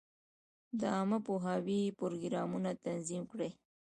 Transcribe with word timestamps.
د 0.79 0.81
عامه 0.95 1.19
پوهاوي 1.25 1.81
پروګرامونه 1.99 2.69
تنظیم 2.85 3.23
کړي. 3.31 3.49